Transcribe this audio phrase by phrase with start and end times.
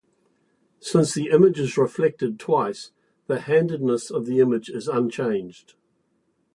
[0.79, 2.89] Since the image is reflected twice,
[3.27, 5.75] the handedness of the image is unchanged.